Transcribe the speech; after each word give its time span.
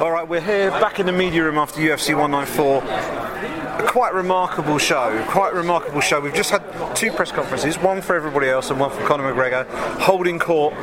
All 0.00 0.10
right, 0.10 0.26
we're 0.26 0.40
here 0.40 0.70
back 0.70 0.98
in 0.98 1.04
the 1.04 1.12
media 1.12 1.44
room 1.44 1.58
after 1.58 1.78
UFC 1.78 2.16
194. 2.18 3.19
Quite 3.90 4.14
remarkable 4.14 4.78
show. 4.78 5.20
Quite 5.26 5.52
remarkable 5.52 6.00
show. 6.00 6.20
We've 6.20 6.32
just 6.32 6.50
had 6.50 6.62
two 6.94 7.10
press 7.10 7.32
conferences, 7.32 7.76
one 7.76 8.00
for 8.00 8.14
everybody 8.14 8.48
else 8.48 8.70
and 8.70 8.78
one 8.78 8.92
for 8.92 9.04
Conor 9.04 9.34
McGregor, 9.34 9.66
holding 9.98 10.38
court 10.38 10.74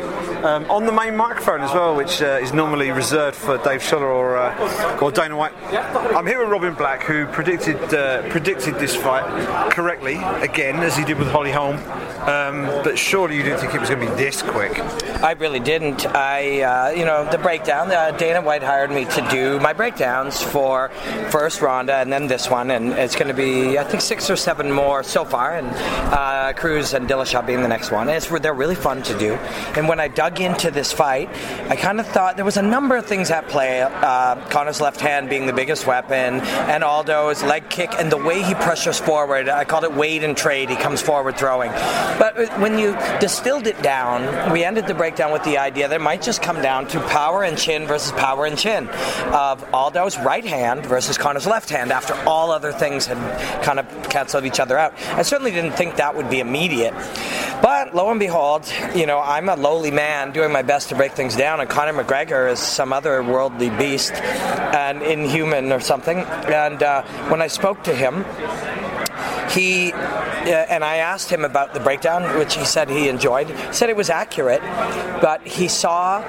um, 0.44 0.70
on 0.70 0.86
the 0.86 0.92
main 0.92 1.15
microphone 1.15 1.62
as 1.62 1.74
well, 1.74 1.96
which 1.96 2.22
uh, 2.22 2.40
is 2.42 2.51
normally 2.51 2.92
reserved 2.92 3.38
for 3.38 3.60
Dave 3.60 3.79
Sholler 3.79 4.01
or 4.01 4.35
uh, 4.35 4.99
or 5.01 5.10
Dana 5.10 5.38
White. 5.38 5.54
I'm 6.13 6.28
here 6.28 6.42
with 6.42 6.49
Robin 6.49 6.74
Black, 6.74 7.01
who 7.01 7.26
predicted 7.28 7.78
uh, 7.94 8.28
predicted 8.28 8.76
this 8.76 8.94
fight 8.94 9.71
correctly 9.71 10.15
again, 10.42 10.76
as 10.83 10.97
he 10.97 11.05
did 11.05 11.17
with 11.17 11.29
Holly 11.29 11.53
Holm. 11.53 11.78
Um, 12.28 12.65
but 12.83 12.99
surely 12.99 13.37
you 13.37 13.44
didn't 13.44 13.60
think 13.60 13.74
it 13.74 13.79
was 13.79 13.89
going 13.89 14.05
to 14.05 14.12
be 14.12 14.17
this 14.21 14.42
quick. 14.42 14.79
I 15.24 15.31
really 15.33 15.62
didn't. 15.62 16.05
I, 16.08 16.62
uh, 16.62 16.89
you 16.89 17.05
know, 17.05 17.26
the 17.31 17.38
breakdown. 17.38 17.89
Uh, 17.89 18.12
Dana 18.12 18.41
White 18.41 18.63
hired 18.63 18.91
me 18.91 19.05
to 19.05 19.26
do 19.31 19.62
my 19.62 19.71
breakdowns 19.71 20.44
for 20.44 20.90
first 21.30 21.62
Ronda 21.62 21.96
and 21.96 22.12
then 22.12 22.28
this 22.28 22.50
one, 22.50 22.72
and 22.72 22.97
it's 22.98 23.16
going 23.16 23.28
to 23.28 23.34
be 23.34 23.78
I 23.78 23.84
think 23.84 24.02
six 24.02 24.30
or 24.30 24.36
seven 24.36 24.72
more 24.72 25.04
so 25.04 25.24
far, 25.24 25.55
and 25.55 25.68
uh, 26.14 26.54
Cruz 26.54 26.94
and 26.94 27.08
Dillashaw 27.08 27.46
being 27.46 27.62
the 27.62 27.68
next 27.68 27.92
one. 27.92 28.10
It's, 28.10 28.28
they're 28.28 28.54
really 28.54 28.76
fun 28.76 29.04
to 29.04 29.18
do. 29.18 29.34
And 29.76 29.88
when 29.88 30.00
I 30.00 30.08
dug 30.08 30.42
into 30.42 30.72
this 30.72 30.92
fight, 30.92 31.30
I 31.70 31.76
kind 31.76 32.00
of 32.00 32.08
thought 32.08 32.36
there 32.36 32.46
was 32.46 32.58
a 32.58 32.62
number 32.62 32.98
of 32.98 33.05
things 33.05 33.30
at 33.30 33.48
play. 33.48 33.82
Uh, 33.82 34.36
Conor's 34.50 34.82
left 34.82 35.00
hand 35.00 35.30
being 35.30 35.46
the 35.46 35.54
biggest 35.54 35.86
weapon, 35.86 36.41
and 36.41 36.84
Aldo's 36.84 37.44
leg 37.44 37.70
kick 37.70 37.94
and 38.00 38.12
the 38.12 38.18
way 38.18 38.41
he 38.41 38.55
pressures 38.55 39.00
forward. 39.00 39.48
I 39.48 39.64
called 39.64 39.84
it 39.84 39.94
wade 39.94 40.24
and 40.24 40.36
trade. 40.36 40.70
He 40.70 40.76
comes 40.76 41.02
forward 41.02 41.38
throwing. 41.38 41.72
But 41.72 42.36
when 42.60 42.80
you 42.80 42.98
distilled 43.20 43.68
it 43.68 43.82
down, 43.84 44.52
we 44.52 44.64
ended 44.64 44.88
the 44.88 44.96
breakdown 44.96 45.32
with 45.32 45.44
the 45.44 45.58
idea 45.58 45.88
that 45.88 45.96
it 45.96 46.04
might 46.04 46.22
just 46.22 46.41
come 46.41 46.62
down 46.62 46.88
to 46.88 47.00
power 47.02 47.44
and 47.44 47.58
chin 47.58 47.86
versus 47.86 48.12
power 48.14 48.46
and 48.46 48.58
chin 48.58 48.88
of 49.34 49.64
Aldo's 49.72 50.18
right 50.20 50.46
hand 50.46 50.86
versus 50.86 51.18
Conor's 51.18 51.46
left 51.46 51.70
hand 51.70 51.91
after 51.91 52.14
all 52.27 52.52
other 52.52 52.71
things 52.71 52.87
had 52.96 53.18
kind 53.63 53.80
of 53.80 54.10
canceled 54.10 54.46
each 54.46 54.60
other 54.60 54.77
out. 54.77 54.93
I 55.12 55.21
certainly 55.21 55.52
didn't 55.52 55.74
think 55.74 55.98
that 55.98 56.16
would 56.16 56.30
be 56.30 56.40
immediate. 56.40 56.93
But 57.62 57.93
lo 57.93 58.10
and 58.12 58.20
behold, 58.20 58.71
you 58.96 59.05
know, 59.05 59.20
I'm 59.20 59.49
a 59.49 59.55
lowly 59.55 59.91
man 59.91 60.32
doing 60.32 60.52
my 60.52 60.62
best 60.62 60.90
to 60.90 60.96
break 60.96 61.13
things 61.13 61.35
down, 61.35 61.60
and 61.60 61.70
Conor 61.70 62.04
McGregor 62.04 62.52
is 62.52 62.60
some 62.60 62.93
other 62.93 63.24
worldly 63.24 63.70
beast 63.71 64.13
and 64.13 65.02
inhuman 65.02 65.71
or 65.71 65.80
something. 65.80 66.19
And 66.19 66.81
uh, 66.83 67.03
when 67.30 67.41
I 67.41 67.47
spoke 67.47 67.83
to 67.83 67.93
him, 67.95 68.25
he 69.49 69.91
uh, 69.91 70.65
and 70.69 70.83
I 70.83 70.97
asked 70.97 71.30
him 71.30 71.43
about 71.43 71.73
the 71.73 71.80
breakdown, 71.80 72.38
which 72.38 72.55
he 72.55 72.63
said 72.63 72.89
he 72.89 73.09
enjoyed. 73.09 73.49
He 73.49 73.73
said 73.73 73.89
it 73.89 73.95
was 73.95 74.09
accurate, 74.09 74.61
but 75.21 75.45
he 75.45 75.67
saw 75.67 76.21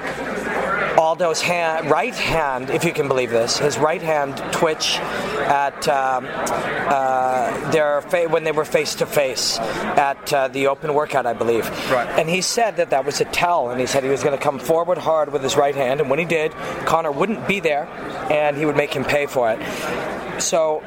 Aldo's 0.97 1.41
hand, 1.41 1.89
right 1.89 2.13
hand, 2.13 2.69
if 2.69 2.83
you 2.83 2.93
can 2.93 3.07
believe 3.07 3.29
this, 3.29 3.57
his 3.57 3.77
right 3.77 4.01
hand 4.01 4.37
twitch 4.51 4.97
at 4.97 5.87
um, 5.87 6.27
uh, 6.29 7.71
their 7.71 8.01
fa- 8.01 8.27
when 8.29 8.43
they 8.43 8.51
were 8.51 8.65
face 8.65 8.95
to 8.95 9.05
face 9.05 9.59
at 9.59 10.33
uh, 10.33 10.47
the 10.49 10.67
open 10.67 10.93
workout, 10.93 11.25
I 11.25 11.33
believe. 11.33 11.67
Right. 11.91 12.07
And 12.19 12.29
he 12.29 12.41
said 12.41 12.77
that 12.77 12.89
that 12.91 13.05
was 13.05 13.21
a 13.21 13.25
tell, 13.25 13.69
and 13.69 13.79
he 13.79 13.87
said 13.87 14.03
he 14.03 14.09
was 14.09 14.23
going 14.23 14.37
to 14.37 14.43
come 14.43 14.59
forward 14.59 14.97
hard 14.97 15.31
with 15.31 15.43
his 15.43 15.55
right 15.55 15.75
hand, 15.75 16.01
and 16.01 16.09
when 16.09 16.19
he 16.19 16.25
did, 16.25 16.51
Conor 16.85 17.11
wouldn't 17.11 17.47
be 17.47 17.59
there, 17.59 17.87
and 18.31 18.57
he 18.57 18.65
would 18.65 18.77
make 18.77 18.93
him 18.93 19.03
pay 19.03 19.25
for 19.25 19.51
it. 19.51 20.41
So, 20.41 20.81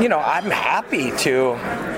you 0.00 0.08
know, 0.08 0.20
I'm 0.20 0.50
happy 0.50 1.10
to 1.18 1.54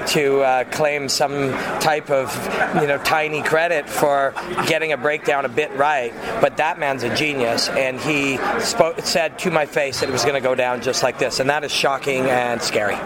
to 0.09 0.41
uh, 0.41 0.65
claim 0.65 1.09
some 1.09 1.53
type 1.81 2.11
of 2.11 2.35
you 2.81 2.87
know 2.87 2.99
tiny 3.05 3.43
credit 3.43 3.89
for 3.89 4.35
getting 4.67 4.93
a 4.93 4.97
breakdown 4.97 5.45
a 5.45 5.49
bit 5.49 5.73
right, 5.75 6.13
but 6.41 6.57
that 6.57 6.79
man's 6.79 7.03
a 7.03 7.15
genius, 7.15 7.69
and 7.71 8.01
he 8.01 8.39
spoke, 8.61 9.01
said 9.01 9.39
to 9.41 9.51
my 9.51 9.67
face 9.67 10.01
that 10.01 10.09
it 10.09 10.13
was 10.13 10.23
going 10.23 10.35
to 10.35 10.41
go 10.41 10.55
down 10.55 10.81
just 10.81 11.03
like 11.03 11.19
this, 11.19 11.41
and 11.41 11.51
that 11.51 11.65
is 11.65 11.73
shocking 11.73 12.27
and 12.27 12.61
scary. 12.63 12.97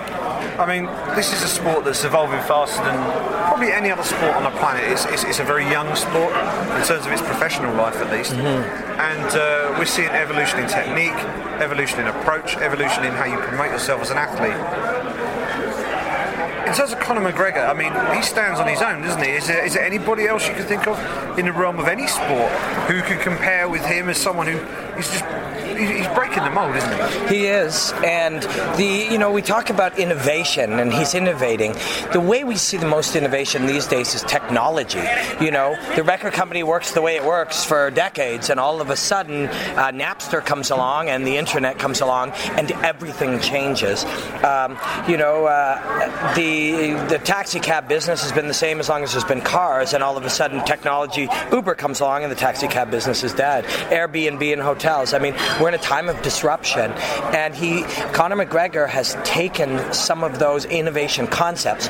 I 0.58 0.66
mean, 0.66 0.84
this 1.16 1.32
is 1.32 1.42
a 1.42 1.48
sport 1.48 1.84
that's 1.84 2.04
evolving 2.04 2.40
faster 2.40 2.82
than 2.84 2.96
probably 3.48 3.72
any 3.72 3.90
other 3.90 4.02
sport 4.02 4.34
on 4.34 4.44
the 4.44 4.50
planet. 4.58 4.84
It's, 4.90 5.04
it's, 5.06 5.24
it's 5.24 5.38
a 5.40 5.44
very 5.44 5.64
young 5.64 5.94
sport 5.96 6.34
in 6.34 6.84
terms 6.84 7.06
of 7.06 7.12
its 7.12 7.22
professional 7.22 7.74
life, 7.74 7.96
at 7.96 8.12
least. 8.12 8.32
And 8.34 9.30
uh, 9.32 9.74
we're 9.78 9.86
seeing 9.86 10.10
evolution 10.10 10.60
in 10.60 10.68
technique, 10.68 11.16
evolution 11.60 12.00
in 12.00 12.06
approach, 12.08 12.56
evolution 12.56 13.04
in 13.04 13.12
how 13.12 13.24
you 13.24 13.38
promote 13.38 13.70
yourself 13.70 14.02
as 14.02 14.10
an 14.10 14.18
athlete. 14.18 14.52
In 16.72 16.78
terms 16.78 16.94
of 16.94 17.00
Conor 17.00 17.30
McGregor, 17.30 17.68
I 17.68 17.74
mean, 17.74 17.92
he 18.16 18.22
stands 18.22 18.58
on 18.58 18.66
his 18.66 18.80
own, 18.80 19.02
doesn't 19.02 19.22
he? 19.22 19.32
Is 19.32 19.46
there, 19.46 19.62
is 19.62 19.74
there 19.74 19.84
anybody 19.84 20.26
else 20.26 20.48
you 20.48 20.54
can 20.54 20.64
think 20.64 20.86
of 20.86 20.98
in 21.38 21.44
the 21.44 21.52
realm 21.52 21.78
of 21.78 21.86
any 21.86 22.06
sport 22.06 22.50
who 22.88 23.02
could 23.02 23.20
compare 23.20 23.68
with 23.68 23.84
him 23.84 24.08
as 24.08 24.16
someone 24.16 24.46
who 24.46 24.56
is 24.96 25.06
just 25.10 25.22
he's 25.76 26.08
breaking 26.08 26.44
the 26.44 26.50
mold, 26.50 26.74
isn't 26.76 27.28
he? 27.28 27.36
He 27.36 27.46
is, 27.46 27.92
and 28.04 28.42
the 28.76 29.08
you 29.10 29.18
know 29.18 29.30
we 29.30 29.42
talk 29.42 29.70
about 29.70 29.98
innovation, 29.98 30.78
and 30.78 30.92
he's 30.92 31.14
innovating. 31.14 31.74
The 32.12 32.20
way 32.20 32.44
we 32.44 32.56
see 32.56 32.76
the 32.76 32.86
most 32.86 33.16
innovation 33.16 33.66
these 33.66 33.86
days 33.86 34.14
is 34.14 34.22
technology. 34.22 35.02
You 35.40 35.50
know, 35.50 35.76
the 35.96 36.02
record 36.02 36.32
company 36.32 36.62
works 36.62 36.92
the 36.92 37.02
way 37.02 37.16
it 37.16 37.24
works 37.24 37.64
for 37.64 37.90
decades, 37.90 38.50
and 38.50 38.58
all 38.58 38.80
of 38.80 38.90
a 38.90 38.96
sudden, 38.96 39.46
uh, 39.46 39.90
Napster 39.92 40.44
comes 40.44 40.70
along, 40.70 41.08
and 41.08 41.26
the 41.26 41.36
internet 41.36 41.78
comes 41.78 42.00
along, 42.00 42.32
and 42.56 42.70
everything 42.82 43.40
changes. 43.40 44.04
Um, 44.44 44.78
you 45.08 45.16
know, 45.16 45.46
uh, 45.46 46.34
the 46.34 46.92
the 47.08 47.18
taxi 47.18 47.60
cab 47.60 47.88
business 47.88 48.22
has 48.22 48.32
been 48.32 48.48
the 48.48 48.54
same 48.54 48.80
as 48.80 48.88
long 48.88 49.02
as 49.02 49.12
there's 49.12 49.24
been 49.24 49.40
cars, 49.40 49.92
and 49.94 50.02
all 50.02 50.16
of 50.16 50.24
a 50.24 50.30
sudden, 50.30 50.64
technology, 50.64 51.28
Uber 51.52 51.74
comes 51.74 52.00
along, 52.00 52.22
and 52.22 52.30
the 52.30 52.36
taxi 52.36 52.68
cab 52.68 52.90
business 52.90 53.22
is 53.22 53.32
dead. 53.34 53.64
Airbnb 53.90 54.52
and 54.52 54.62
hotels. 54.62 55.14
I 55.14 55.18
mean, 55.18 55.34
we're 55.62 55.68
in 55.68 55.74
a 55.74 55.78
time 55.78 56.08
of 56.08 56.20
disruption, 56.22 56.90
and 57.32 57.54
he, 57.54 57.84
Conor 58.12 58.44
McGregor, 58.44 58.88
has 58.88 59.16
taken 59.22 59.92
some 59.92 60.24
of 60.24 60.40
those 60.40 60.64
innovation 60.64 61.28
concepts. 61.28 61.88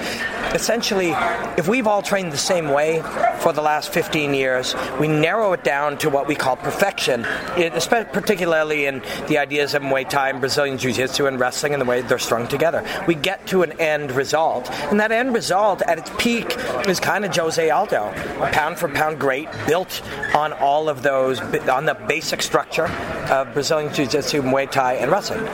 Essentially, 0.53 1.15
if 1.57 1.67
we've 1.69 1.87
all 1.87 2.03
trained 2.03 2.33
the 2.33 2.37
same 2.37 2.69
way 2.69 3.01
for 3.41 3.55
the 3.55 3.63
last 3.63 3.91
15 3.91 4.35
years, 4.35 4.75
we 5.01 5.09
narrow 5.09 5.55
it 5.55 5.65
down 5.65 5.97
to 5.99 6.11
what 6.11 6.27
we 6.29 6.35
call 6.35 6.57
perfection, 6.57 7.25
it, 7.57 7.73
particularly 8.13 8.85
in 8.85 9.03
the 9.29 9.39
ideas 9.39 9.73
of 9.73 9.81
Muay 9.81 10.07
Thai 10.07 10.29
and 10.29 10.41
Brazilian 10.41 10.77
Jiu 10.77 10.93
Jitsu 10.93 11.25
and 11.27 11.41
wrestling 11.41 11.73
and 11.73 11.81
the 11.81 11.87
way 11.87 12.03
they're 12.03 12.19
strung 12.19 12.47
together. 12.49 12.85
We 13.07 13.15
get 13.15 13.47
to 13.47 13.63
an 13.63 13.73
end 13.81 14.13
result, 14.13 14.71
and 14.71 15.01
that 15.01 15.13
end 15.13 15.33
result 15.33 15.81
at 15.83 15.97
its 15.97 16.11
peak 16.19 16.55
is 16.87 17.01
kind 17.01 17.25
of 17.25 17.35
Jose 17.35 17.71
Aldo, 17.71 18.13
pound 18.53 18.77
for 18.77 18.91
pound 18.91 19.19
great, 19.19 19.49
built 19.67 20.03
on 20.35 20.53
all 20.53 20.91
of 20.91 21.03
those, 21.03 21.41
on 21.41 21.87
the 21.87 21.95
basic 22.07 22.43
structure 22.43 22.87
of 23.31 23.47
Brazilian 23.47 23.62
Jiu 23.63 24.07
Jitsu, 24.07 24.43
Muay 24.43 24.71
Thai, 24.71 24.95
and 24.95 25.11
wrestling. 25.11 25.45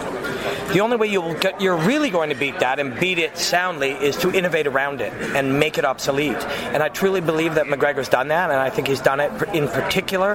The 0.73 0.81
only 0.81 0.97
way 0.97 1.07
you'll 1.07 1.35
get, 1.35 1.61
you're 1.61 1.79
really 1.79 2.11
going 2.11 2.29
to 2.29 2.37
beat 2.37 2.59
that 2.61 2.79
and 2.79 2.99
beat 3.01 3.19
it 3.19 3.39
soundly 3.39 3.91
is 3.93 4.17
to 4.19 4.31
innovate 4.31 4.67
around 4.67 5.01
it 5.01 5.13
and 5.35 5.59
make 5.59 5.79
it 5.79 5.85
obsolete. 5.85 6.37
And 6.37 6.83
I 6.83 6.89
truly 6.89 7.21
believe 7.21 7.55
that 7.55 7.67
McGregor's 7.67 8.09
done 8.09 8.29
that, 8.29 8.51
and 8.51 8.61
I 8.61 8.69
think 8.69 8.89
he's 8.89 9.01
done 9.01 9.21
it 9.21 9.31
in 9.55 9.69
particular 9.69 10.35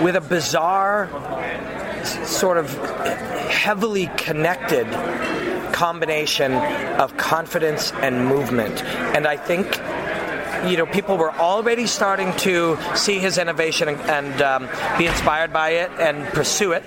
with 0.00 0.14
a 0.14 0.20
bizarre, 0.20 1.08
sort 2.24 2.58
of 2.58 2.72
heavily 3.48 4.08
connected 4.16 4.86
combination 5.72 6.52
of 6.52 7.16
confidence 7.16 7.92
and 7.92 8.26
movement. 8.26 8.82
And 8.84 9.26
I 9.26 9.36
think 9.36 9.80
you 10.66 10.76
know, 10.76 10.86
people 10.86 11.16
were 11.16 11.32
already 11.32 11.86
starting 11.86 12.32
to 12.38 12.76
see 12.94 13.18
his 13.18 13.38
innovation 13.38 13.88
and, 13.88 14.00
and 14.00 14.42
um, 14.42 14.68
be 14.98 15.06
inspired 15.06 15.52
by 15.52 15.70
it 15.70 15.90
and 15.98 16.26
pursue 16.28 16.72
it. 16.72 16.82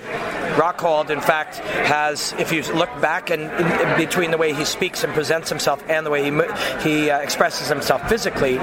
Rockhold, 0.52 1.10
in 1.10 1.20
fact, 1.20 1.56
has, 1.56 2.34
if 2.38 2.52
you 2.52 2.62
look 2.74 2.90
back 3.00 3.30
and 3.30 3.50
between 3.96 4.30
the 4.30 4.36
way 4.36 4.52
he 4.52 4.64
speaks 4.64 5.02
and 5.02 5.12
presents 5.14 5.48
himself 5.48 5.82
and 5.88 6.04
the 6.04 6.10
way 6.10 6.24
he 6.24 6.30
he 6.82 7.10
uh, 7.10 7.18
expresses 7.20 7.68
himself 7.68 8.06
physically, 8.08 8.58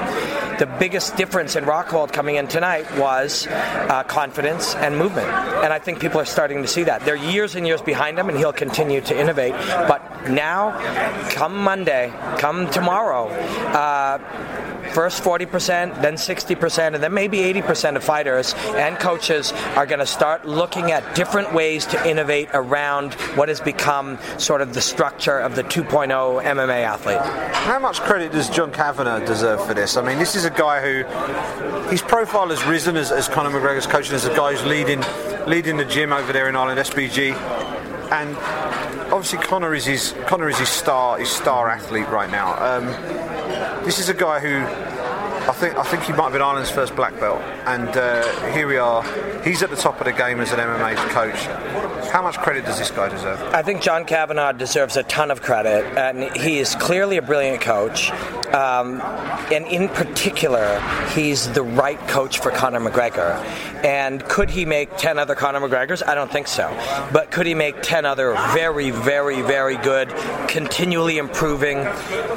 the 0.60 0.70
biggest 0.80 1.16
difference 1.16 1.56
in 1.56 1.64
Rockhold 1.64 2.12
coming 2.12 2.36
in 2.36 2.48
tonight 2.48 2.86
was 2.98 3.48
uh, 3.48 4.04
confidence 4.04 4.76
and 4.76 4.98
movement. 4.98 5.28
And 5.28 5.74
I 5.74 5.80
think 5.80 6.00
people 6.00 6.20
are 6.20 6.26
starting 6.26 6.62
to 6.62 6.68
see 6.68 6.84
that. 6.84 7.06
They're 7.06 7.16
years 7.16 7.56
and 7.56 7.66
years 7.66 7.82
behind 7.82 8.20
him, 8.20 8.30
and 8.30 8.38
he'll 8.38 8.54
continue 8.54 9.02
to 9.02 9.20
innovate. 9.20 9.54
But 9.54 10.30
now, 10.30 10.78
come 11.30 11.56
Monday, 11.56 12.14
come 12.38 12.70
tomorrow. 12.70 13.30
Uh, 13.30 14.20
First 15.00 15.24
40%, 15.24 16.02
then 16.02 16.16
60%, 16.16 16.94
and 16.94 17.02
then 17.02 17.14
maybe 17.14 17.38
80% 17.38 17.96
of 17.96 18.04
fighters 18.04 18.54
and 18.76 19.00
coaches 19.00 19.54
are 19.78 19.86
going 19.86 20.00
to 20.00 20.06
start 20.06 20.46
looking 20.46 20.92
at 20.92 21.16
different 21.16 21.54
ways 21.54 21.86
to 21.86 22.06
innovate 22.10 22.50
around 22.54 23.14
what 23.38 23.48
has 23.48 23.62
become 23.62 24.20
sort 24.38 24.60
of 24.60 24.74
the 24.74 24.82
structure 24.82 25.40
of 25.40 25.56
the 25.56 25.64
2.0 25.64 26.10
MMA 26.44 26.84
athlete. 26.84 27.22
How 27.56 27.80
much 27.80 28.02
credit 28.02 28.34
does 28.34 28.50
John 28.50 28.74
Kavanagh 28.74 29.26
deserve 29.26 29.66
for 29.66 29.74
this? 29.74 29.96
I 29.96 30.02
mean, 30.02 30.20
this 30.20 30.36
is 30.36 30.44
a 30.44 30.50
guy 30.50 30.82
who 30.82 31.90
his 31.90 32.02
profile 32.02 32.50
has 32.50 32.62
risen 32.66 32.98
as, 32.98 33.10
as 33.10 33.30
Conor 33.30 33.52
McGregor's 33.52 33.88
coach 33.88 34.08
and 34.08 34.16
as 34.16 34.26
a 34.26 34.36
guy 34.36 34.52
who's 34.52 34.66
leading 34.66 35.02
leading 35.48 35.78
the 35.78 35.86
gym 35.86 36.12
over 36.12 36.34
there 36.34 36.50
in 36.50 36.58
Ireland, 36.58 36.78
SBG, 36.78 37.36
and 38.12 38.36
obviously 39.14 39.40
Conor 39.40 39.74
is 39.74 39.86
his 39.86 40.14
Conor 40.28 40.50
is 40.50 40.60
his 40.60 40.68
star 40.68 41.18
his 41.18 41.32
star 41.32 41.70
athlete 41.70 42.10
right 42.10 42.30
now. 42.30 42.52
Um, 42.62 43.29
this 43.86 44.00
is 44.00 44.10
a 44.10 44.14
guy 44.14 44.40
who 44.40 44.60
I 45.50 45.54
think 45.54 45.76
I 45.76 45.84
think 45.84 46.04
he 46.04 46.12
might 46.14 46.26
have 46.26 46.34
been 46.34 46.42
Ireland's 46.42 46.70
first 46.70 46.96
black 46.96 47.20
belt, 47.20 47.42
and 47.66 47.90
uh, 47.90 48.52
here 48.52 48.68
we 48.68 48.78
are. 48.78 49.04
He's 49.44 49.64
at 49.64 49.70
the 49.70 49.76
top 49.76 50.00
of 50.00 50.06
the 50.06 50.14
game 50.14 50.40
as 50.42 50.52
an 50.52 50.60
MMA 50.60 50.96
coach. 51.10 51.48
How 52.10 52.24
much 52.24 52.38
credit 52.40 52.66
does 52.66 52.80
this 52.80 52.90
guy 52.90 53.08
deserve? 53.10 53.40
I 53.54 53.62
think 53.62 53.82
John 53.82 54.04
Kavanagh 54.04 54.54
deserves 54.54 54.98
a 54.98 55.04
ton 55.04 55.30
of 55.30 55.42
credit, 55.42 55.86
and 55.98 56.36
he 56.36 56.58
is 56.58 56.76
clearly 56.76 57.18
a 57.18 57.22
brilliant 57.22 57.62
coach. 57.62 58.12
Um, 58.54 59.00
and 59.52 59.68
in 59.68 59.90
particular, 59.90 60.80
he's 61.14 61.52
the 61.54 61.62
right 61.62 62.00
coach 62.08 62.40
for 62.40 62.50
Conor 62.50 62.80
McGregor. 62.80 63.38
And 63.84 64.24
could 64.26 64.50
he 64.50 64.66
make 64.66 64.98
10 64.98 65.20
other 65.20 65.36
Conor 65.36 65.60
McGregors? 65.60 66.06
I 66.06 66.16
don't 66.16 66.32
think 66.32 66.48
so. 66.48 66.68
But 67.14 67.30
could 67.30 67.46
he 67.46 67.54
make 67.54 67.82
10 67.84 68.06
other 68.06 68.34
very, 68.54 68.90
very, 68.90 69.42
very 69.44 69.78
good, 69.78 70.10
continually 70.48 71.20
improving, 71.20 71.86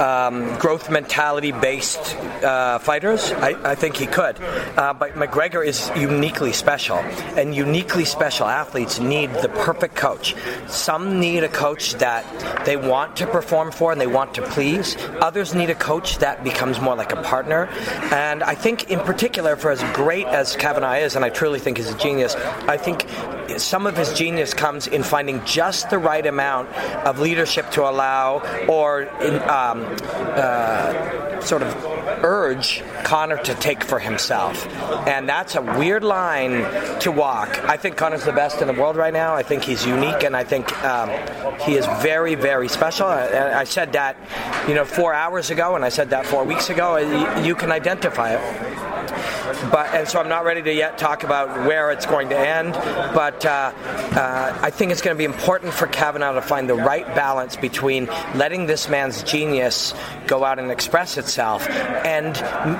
um, 0.00 0.54
growth 0.58 0.90
mentality 0.90 1.52
based 1.52 2.16
uh, 2.44 2.78
fighters? 2.78 3.32
I, 3.32 3.70
I, 3.70 3.74
think 3.74 3.96
he 3.96 4.06
could. 4.06 4.38
Uh, 4.40 4.92
but 4.92 5.14
McGregor 5.14 5.64
is 5.64 5.90
uniquely 5.96 6.52
special, 6.52 6.98
and 6.98 7.54
uniquely 7.54 8.04
special 8.04 8.46
athletes 8.46 9.00
need 9.00 9.32
the 9.34 9.48
perfect 9.62 9.94
coach. 9.94 10.34
Some 10.66 11.20
need 11.20 11.44
a 11.44 11.48
coach 11.48 11.94
that 11.94 12.24
they 12.66 12.76
want 12.76 13.16
to 13.16 13.26
perform 13.28 13.70
for 13.70 13.92
and 13.92 14.00
they 14.00 14.08
want 14.08 14.34
to 14.34 14.42
please, 14.42 14.96
others 15.20 15.54
need 15.54 15.70
a 15.70 15.74
coach 15.74 16.18
that 16.18 16.42
becomes 16.42 16.80
more 16.80 16.96
like 16.96 17.12
a 17.12 17.22
partner. 17.22 17.66
And 18.10 18.42
I 18.42 18.56
think, 18.56 18.90
in 18.90 18.98
particular, 18.98 19.54
for 19.54 19.70
as 19.70 19.82
great 19.94 20.26
as 20.26 20.56
Kavanagh 20.56 20.96
is, 20.96 21.14
and 21.14 21.24
I 21.24 21.30
truly 21.30 21.60
think 21.60 21.76
he's 21.76 21.90
a 21.90 21.96
genius, 21.96 22.34
I 22.34 22.76
think 22.76 23.06
some 23.56 23.86
of 23.86 23.96
his 23.96 24.12
genius 24.14 24.52
comes 24.52 24.88
in 24.88 25.04
finding 25.04 25.44
just 25.44 25.90
the 25.90 25.98
right 25.98 26.26
amount 26.26 26.68
of 27.06 27.20
leadership 27.20 27.70
to 27.72 27.88
allow 27.88 28.40
or 28.66 29.02
in, 29.02 29.34
um, 29.48 29.86
uh, 30.34 31.40
sort 31.40 31.62
of 31.62 31.91
urge 32.22 32.82
Conor 33.04 33.38
to 33.38 33.54
take 33.54 33.84
for 33.84 33.98
himself. 33.98 34.66
And 35.06 35.28
that's 35.28 35.54
a 35.54 35.62
weird 35.62 36.04
line 36.04 36.62
to 37.00 37.12
walk. 37.12 37.62
I 37.64 37.76
think 37.76 37.96
Conor's 37.96 38.24
the 38.24 38.32
best 38.32 38.60
in 38.60 38.68
the 38.68 38.74
world 38.74 38.96
right 38.96 39.12
now. 39.12 39.34
I 39.34 39.42
think 39.42 39.62
he's 39.62 39.84
unique, 39.84 40.22
and 40.22 40.36
I 40.36 40.44
think 40.44 40.72
um, 40.84 41.10
he 41.60 41.74
is 41.74 41.86
very, 42.00 42.34
very 42.34 42.68
special. 42.68 43.06
I, 43.06 43.60
I 43.60 43.64
said 43.64 43.92
that, 43.92 44.16
you 44.68 44.74
know, 44.74 44.84
four 44.84 45.14
hours 45.14 45.50
ago, 45.50 45.76
and 45.76 45.84
I 45.84 45.88
said 45.88 46.10
that 46.10 46.26
four 46.26 46.44
weeks 46.44 46.70
ago. 46.70 46.96
You 47.42 47.54
can 47.54 47.72
identify 47.72 48.34
it 48.34 48.91
but 49.70 49.94
and 49.94 50.08
so 50.08 50.20
I'm 50.20 50.28
not 50.28 50.44
ready 50.44 50.62
to 50.62 50.72
yet 50.72 50.98
talk 50.98 51.24
about 51.24 51.66
where 51.66 51.90
it's 51.90 52.06
going 52.06 52.28
to 52.30 52.38
end. 52.38 52.72
But 53.14 53.44
uh, 53.44 53.72
uh, 53.78 54.58
I 54.62 54.70
think 54.70 54.92
it's 54.92 55.02
going 55.02 55.14
to 55.14 55.18
be 55.18 55.24
important 55.24 55.72
for 55.72 55.86
Kavanagh 55.86 56.34
to 56.34 56.42
find 56.42 56.68
the 56.68 56.74
right 56.74 57.06
balance 57.14 57.56
between 57.56 58.06
letting 58.34 58.66
this 58.66 58.88
man's 58.88 59.22
genius 59.22 59.94
go 60.26 60.44
out 60.44 60.58
and 60.58 60.70
express 60.70 61.18
itself 61.18 61.68
and 61.68 62.34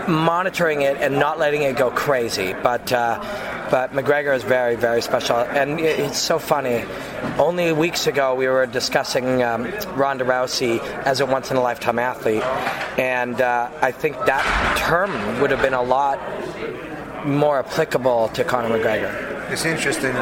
monitoring 0.09 0.83
it 0.83 0.97
and 0.99 1.19
not 1.19 1.39
letting 1.39 1.63
it 1.63 1.77
go 1.77 1.91
crazy. 1.91 2.55
But 2.55 2.93
uh, 2.93 3.62
but 3.73 3.93
McGregor 3.93 4.37
is 4.37 4.43
very 4.43 4.77
very 4.77 5.01
special, 5.01 5.39
and 5.39 5.81
it's 5.81 6.19
so 6.19 6.39
funny. 6.39 6.85
Only 7.39 7.73
weeks 7.73 8.07
ago 8.07 8.35
we 8.35 8.47
were 8.47 8.67
discussing 8.67 9.43
um, 9.43 9.65
Ronda 9.97 10.27
Rousey 10.27 10.79
as 11.07 11.21
a 11.21 11.27
once 11.27 11.51
in 11.51 11.57
a 11.57 11.63
lifetime 11.63 11.99
athlete, 11.99 12.43
and 12.99 13.41
uh, 13.41 13.71
I 13.81 13.91
think 13.91 14.17
that 14.27 14.45
term 14.77 15.41
would 15.41 15.51
have 15.51 15.63
been 15.63 15.73
a 15.73 15.81
lot 15.81 16.21
more 17.25 17.61
applicable 17.61 18.29
to 18.35 18.45
Conor 18.45 18.79
McGregor. 18.79 19.51
It's 19.51 19.65
interesting. 19.65 20.15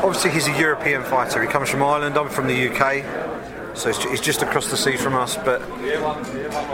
Obviously, 0.00 0.30
he's 0.30 0.48
a 0.48 0.58
European 0.58 1.04
fighter. 1.04 1.42
He 1.42 1.48
comes 1.48 1.68
from 1.68 1.82
Ireland. 1.82 2.16
I'm 2.16 2.30
from 2.30 2.46
the 2.46 2.68
UK, 2.70 3.76
so 3.76 3.92
he's 3.92 4.22
just 4.22 4.40
across 4.40 4.70
the 4.70 4.76
sea 4.78 4.96
from 4.96 5.14
us. 5.16 5.36
But 5.36 5.60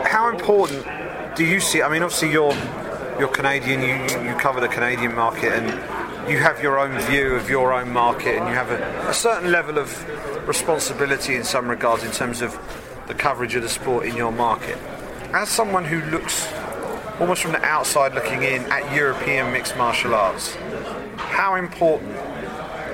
how 0.07 0.29
important 0.29 0.87
do 1.35 1.43
you 1.43 1.59
see? 1.59 1.81
I 1.81 1.89
mean, 1.89 2.01
obviously, 2.01 2.31
you're 2.31 2.55
you're 3.19 3.29
Canadian. 3.29 3.81
You 3.81 4.29
you 4.29 4.35
cover 4.35 4.59
the 4.59 4.67
Canadian 4.67 5.15
market, 5.15 5.53
and 5.53 6.29
you 6.29 6.37
have 6.39 6.61
your 6.61 6.79
own 6.79 6.99
view 7.01 7.35
of 7.35 7.49
your 7.49 7.73
own 7.73 7.91
market, 7.91 8.37
and 8.37 8.47
you 8.47 8.53
have 8.53 8.71
a, 8.71 9.09
a 9.09 9.13
certain 9.13 9.51
level 9.51 9.77
of 9.77 10.47
responsibility 10.47 11.35
in 11.35 11.43
some 11.43 11.69
regards 11.69 12.03
in 12.03 12.11
terms 12.11 12.41
of 12.41 12.57
the 13.07 13.13
coverage 13.13 13.55
of 13.55 13.63
the 13.63 13.69
sport 13.69 14.05
in 14.05 14.15
your 14.15 14.31
market. 14.31 14.77
As 15.33 15.49
someone 15.49 15.85
who 15.85 16.01
looks 16.11 16.51
almost 17.19 17.41
from 17.41 17.53
the 17.53 17.63
outside 17.63 18.13
looking 18.13 18.43
in 18.43 18.63
at 18.71 18.93
European 18.93 19.51
mixed 19.51 19.77
martial 19.77 20.13
arts, 20.13 20.55
how 21.17 21.55
important 21.55 22.15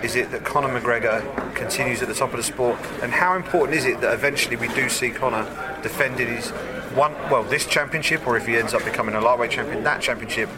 is 0.03 0.15
it 0.15 0.31
that 0.31 0.43
Conor 0.43 0.79
McGregor 0.79 1.55
continues 1.55 2.01
at 2.01 2.07
the 2.07 2.13
top 2.13 2.31
of 2.31 2.37
the 2.37 2.43
sport, 2.43 2.77
and 3.01 3.11
how 3.11 3.35
important 3.35 3.77
is 3.77 3.85
it 3.85 4.01
that 4.01 4.13
eventually 4.13 4.55
we 4.55 4.67
do 4.69 4.89
see 4.89 5.09
Conor 5.09 5.43
defending 5.83 6.27
his 6.27 6.51
one, 6.95 7.13
well, 7.29 7.43
this 7.43 7.65
championship, 7.65 8.27
or 8.27 8.37
if 8.37 8.45
he 8.45 8.57
ends 8.57 8.73
up 8.73 8.83
becoming 8.83 9.15
a 9.15 9.21
lightweight 9.21 9.51
champion, 9.51 9.83
that 9.83 10.01
championship 10.01 10.49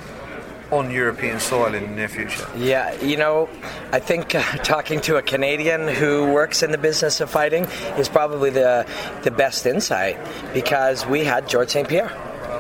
on 0.72 0.90
European 0.90 1.40
soil 1.40 1.74
in 1.74 1.84
the 1.84 1.96
near 1.96 2.08
future? 2.08 2.48
Yeah, 2.56 3.00
you 3.02 3.18
know, 3.18 3.50
I 3.92 4.00
think 4.00 4.34
uh, 4.36 4.42
talking 4.64 5.02
to 5.02 5.18
a 5.18 5.22
Canadian 5.22 5.88
who 5.88 6.32
works 6.32 6.64
in 6.64 6.72
the 6.72 6.78
business 6.78 7.22
of 7.22 7.30
fighting 7.30 7.66
is 7.98 8.10
probably 8.10 8.50
the 8.50 8.86
the 9.24 9.32
best 9.32 9.66
insight 9.66 10.18
because 10.54 11.06
we 11.06 11.24
had 11.24 11.48
George 11.48 11.70
St. 11.70 11.88
Pierre 11.88 12.12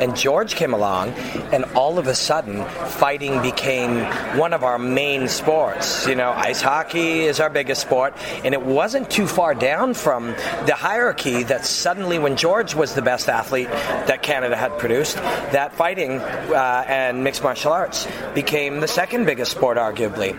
and 0.03 0.17
George 0.17 0.55
came 0.55 0.73
along, 0.73 1.11
and 1.53 1.63
all 1.75 1.97
of 1.97 2.07
a 2.07 2.13
sudden, 2.13 2.65
fighting 2.65 3.41
became 3.41 4.03
one 4.38 4.51
of 4.51 4.61
our 4.61 4.77
main 4.77 5.29
sports. 5.29 6.05
You 6.05 6.15
know, 6.15 6.31
ice 6.31 6.61
hockey 6.61 7.21
is 7.21 7.39
our 7.39 7.50
biggest 7.50 7.81
sport, 7.81 8.13
and 8.44 8.53
it 8.53 8.61
wasn't 8.61 9.09
too 9.09 9.27
far 9.27 9.55
down 9.55 9.94
from 9.94 10.35
the 10.65 10.75
hierarchy 10.75 11.44
that 11.44 11.65
suddenly, 11.65 12.19
when 12.19 12.35
George 12.35 12.75
was 12.75 12.94
the 12.95 13.01
best 13.01 13.29
athlete 13.29 13.69
that 13.69 14.21
Canada 14.21 14.57
had 14.57 14.77
produced, 14.77 15.15
that 15.15 15.73
fighting 15.73 16.19
uh, 16.19 16.83
and 16.85 17.23
mixed 17.23 17.41
martial 17.41 17.71
arts 17.71 18.06
became 18.35 18.81
the 18.81 18.89
second 18.89 19.25
biggest 19.25 19.51
sport, 19.51 19.77
arguably. 19.77 20.38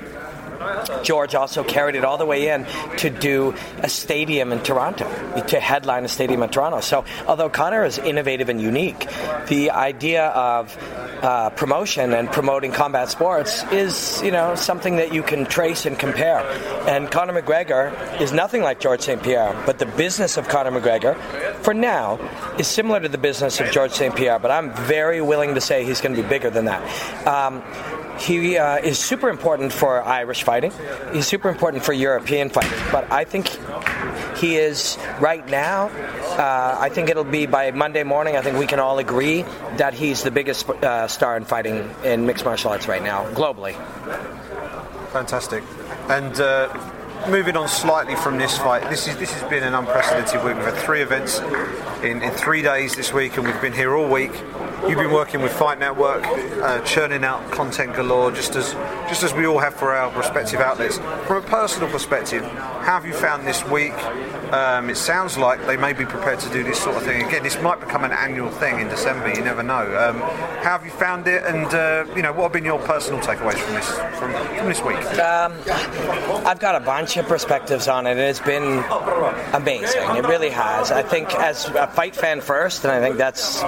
George 1.02 1.34
also 1.34 1.64
carried 1.64 1.94
it 1.94 2.05
all 2.05 2.19
the 2.19 2.26
way 2.26 2.49
in 2.49 2.66
to 2.99 3.11
do 3.11 3.55
a 3.78 3.88
stadium 3.88 4.52
in 4.52 4.61
Toronto, 4.61 5.05
to 5.49 5.61
headline 5.61 6.05
a 6.05 6.08
stadium 6.08 6.43
in 6.43 6.50
Toronto. 6.50 6.81
So, 6.81 7.05
although 7.26 7.49
Conor 7.49 7.84
is 7.84 7.99
innovative 7.99 8.49
and 8.49 8.61
unique, 8.61 9.08
the 9.49 9.70
idea 9.70 10.26
of 10.28 10.76
uh, 11.22 11.50
promotion 11.50 12.12
and 12.12 12.31
promoting 12.31 12.72
combat 12.72 13.08
sports 13.08 13.64
is, 13.72 14.20
you 14.22 14.31
know, 14.31 14.55
something 14.55 14.96
that 14.96 15.12
you 15.12 15.22
can 15.22 15.46
trace 15.46 15.87
and 15.87 15.99
compare. 15.99 16.40
And 16.87 17.10
Conor 17.10 17.40
McGregor 17.40 18.20
is 18.20 18.32
nothing 18.32 18.62
like 18.62 18.81
George 18.81 19.00
St. 19.00 19.22
Pierre, 19.22 19.55
but 19.64 19.78
the 19.78 19.87
business 19.87 20.37
of 20.37 20.49
Conor 20.49 20.78
McGregor, 20.78 21.17
for 21.62 21.72
now, 21.72 22.19
is 22.58 22.67
similar 22.67 23.00
to 23.00 23.08
the 23.08 23.19
business 23.19 23.58
of 23.60 23.70
George 23.70 23.93
St. 23.93 24.14
Pierre. 24.14 24.38
But 24.38 24.50
I'm 24.50 24.72
very 24.72 25.20
willing 25.20 25.55
to 25.55 25.60
say 25.60 25.84
he's 25.84 26.00
going 26.00 26.14
to 26.14 26.22
be 26.22 26.28
bigger 26.28 26.50
than 26.50 26.67
that. 26.67 27.26
Um, 27.26 27.62
he 28.19 28.56
uh, 28.56 28.76
is 28.78 28.99
super 28.99 29.28
important 29.28 29.72
for 29.72 30.02
Irish 30.02 30.43
fighting. 30.43 30.72
He's 31.12 31.26
super 31.26 31.49
important 31.49 31.84
for 31.84 31.93
European 31.93 32.49
fighting. 32.49 32.78
But 32.93 33.10
I 33.10 33.24
think 33.24 33.48
he 34.36 34.56
is 34.56 34.98
right 35.20 35.46
now. 35.48 35.89
Uh, 36.39 36.77
I 36.79 36.89
think 36.89 37.08
it'll 37.10 37.24
be 37.24 37.46
by 37.46 37.70
Monday 37.70 38.03
morning. 38.03 38.36
I 38.36 38.43
think 38.43 38.58
we 38.58 38.67
can 38.67 38.81
all 38.81 38.98
agree 38.98 39.43
that 39.77 39.94
he's 39.94 40.22
the 40.22 40.31
biggest 40.31 40.69
uh, 40.69 41.08
star 41.08 41.36
in 41.36 41.44
fighting 41.44 41.91
in 42.05 42.27
mixed 42.27 42.44
martial 42.44 42.70
arts 42.70 42.89
right 42.89 43.03
now, 43.03 43.24
globally. 43.32 43.74
Fantastic. 45.12 45.62
And 46.08 46.39
uh, 46.41 46.69
moving 47.29 47.56
on 47.56 47.69
slightly 47.69 48.17
from 48.17 48.39
this 48.39 48.58
fight, 48.58 48.89
this 48.91 49.06
is 49.06 49.17
this 49.17 49.32
has 49.32 49.48
been 49.48 49.62
an 49.62 49.74
unprecedented 49.74 50.44
week. 50.44 50.56
We've 50.56 50.65
had 50.65 50.74
three 50.74 51.03
events 51.03 51.39
in, 52.03 52.22
in 52.22 52.31
three 52.32 52.62
days 52.62 52.96
this 52.96 53.12
week, 53.12 53.36
and 53.36 53.46
we've 53.46 53.60
been 53.60 53.72
here 53.72 53.94
all 53.94 54.08
week. 54.08 54.32
You've 54.88 54.98
been 54.98 55.12
working 55.12 55.41
with 55.41 55.53
Fight 55.53 55.79
Network, 55.79 56.24
uh, 56.26 56.81
churning 56.82 57.24
out 57.24 57.50
content 57.50 57.94
galore, 57.94 58.31
just 58.31 58.55
as 58.55 58.74
just 59.08 59.22
as 59.22 59.32
we 59.32 59.46
all 59.46 59.58
have 59.58 59.74
for 59.74 59.94
our 59.94 60.14
respective 60.17 60.60
outlets. 60.60 60.98
From 61.26 61.43
a 61.43 61.46
personal 61.46 61.88
perspective, 61.88 62.44
how 62.44 63.00
have 63.00 63.06
you 63.06 63.14
found 63.14 63.46
this 63.46 63.64
week? 63.67 63.94
Um, 64.53 64.91
it 64.91 64.96
sounds 64.96 65.38
like 65.38 65.64
they 65.67 65.76
may 65.76 65.94
be 65.94 66.05
prepared 66.05 66.38
to 66.41 66.50
do 66.50 66.62
this 66.62 66.81
sort 66.81 66.96
of 66.96 67.03
thing 67.03 67.26
again. 67.26 67.43
This 67.43 67.60
might 67.60 67.81
become 67.81 68.05
an 68.05 68.12
annual 68.12 68.50
thing 68.50 68.79
in 68.79 68.88
December. 68.88 69.31
You 69.34 69.43
never 69.43 69.62
know. 69.62 69.82
Um, 69.96 70.19
how 70.19 70.79
have 70.79 70.84
you 70.84 70.91
found 70.91 71.26
it? 71.26 71.43
And 71.44 71.67
uh, 71.74 72.05
you 72.14 72.22
know, 72.22 72.32
what 72.32 72.44
have 72.44 72.53
been 72.53 72.64
your 72.64 72.79
personal 72.81 73.20
takeaways 73.20 73.58
from 73.58 73.74
this 73.74 73.91
from, 74.19 74.32
from 74.56 74.67
this 74.69 74.82
week? 74.82 74.98
Um, 75.19 75.55
I've 76.46 76.60
got 76.60 76.74
a 76.74 76.84
bunch 76.84 77.17
of 77.17 77.26
perspectives 77.26 77.88
on 77.88 78.06
it. 78.06 78.19
It's 78.19 78.38
been 78.38 78.84
amazing. 79.55 80.17
It 80.17 80.26
really 80.26 80.50
has. 80.50 80.93
I 80.93 81.03
think 81.03 81.34
as 81.34 81.67
a 81.70 81.86
fight 81.86 82.14
fan 82.14 82.43
first, 82.43 82.84
and 82.84 82.93
I 82.93 83.00
think 83.00 83.17
that's 83.17 83.62